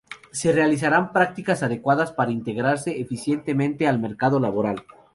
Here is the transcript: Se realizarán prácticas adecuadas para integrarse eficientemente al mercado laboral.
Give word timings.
Se 0.31 0.51
realizarán 0.51 1.13
prácticas 1.13 1.61
adecuadas 1.61 2.11
para 2.11 2.31
integrarse 2.31 2.99
eficientemente 2.99 3.85
al 3.87 3.99
mercado 3.99 4.39
laboral. 4.39 4.83